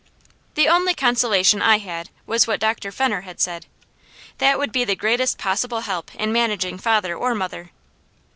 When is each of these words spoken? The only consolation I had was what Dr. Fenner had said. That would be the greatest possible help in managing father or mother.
The 0.55 0.67
only 0.67 0.95
consolation 0.95 1.61
I 1.61 1.77
had 1.77 2.09
was 2.25 2.47
what 2.47 2.59
Dr. 2.59 2.91
Fenner 2.91 3.21
had 3.21 3.39
said. 3.39 3.67
That 4.39 4.57
would 4.57 4.71
be 4.71 4.83
the 4.83 4.95
greatest 4.95 5.37
possible 5.37 5.81
help 5.81 6.09
in 6.15 6.31
managing 6.31 6.79
father 6.79 7.15
or 7.15 7.35
mother. 7.35 7.69